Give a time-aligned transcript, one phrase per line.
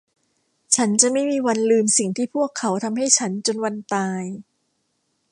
[0.75, 4.23] ฉันจะไม่มีวันลืมสิ่งที่พวกเขาทำให้ฉันจนวันตาย